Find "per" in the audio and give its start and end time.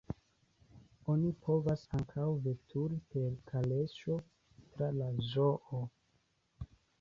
3.17-3.37